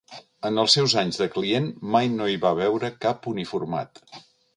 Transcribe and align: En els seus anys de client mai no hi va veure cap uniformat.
En 0.47 0.55
els 0.61 0.71
seus 0.77 0.95
anys 1.01 1.19
de 1.23 1.27
client 1.35 1.67
mai 1.95 2.09
no 2.13 2.29
hi 2.31 2.39
va 2.47 2.55
veure 2.61 2.91
cap 3.05 3.29
uniformat. 3.33 4.03